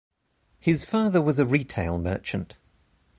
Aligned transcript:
His 0.59 0.83
father 0.83 1.21
was 1.21 1.37
a 1.37 1.45
retail 1.45 1.99
merchant. 1.99 2.55